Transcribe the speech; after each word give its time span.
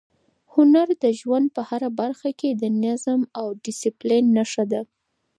هنر 0.53 0.87
د 1.03 1.05
ژوند 1.19 1.47
په 1.55 1.61
هره 1.69 1.89
برخه 2.01 2.29
کې 2.39 2.49
د 2.61 2.63
نظم 2.83 3.21
او 3.39 3.47
ډیسپلین 3.63 4.23
نښه 4.37 4.63
ده. 4.71 4.81